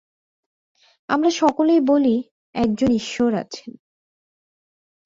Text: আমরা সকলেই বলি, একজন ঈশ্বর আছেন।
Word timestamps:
আমরা 1.09 1.29
সকলেই 1.31 1.81
বলি, 1.81 2.15
একজন 2.55 2.89
ঈশ্বর 2.91 3.33
আছেন। 3.33 3.71